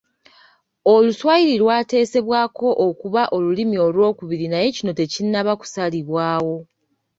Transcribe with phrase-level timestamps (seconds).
[0.93, 6.55] Oluswayiri lwateesebwako okuba olulimi olwokubiri naye kino tekinnaba kusalibwawo.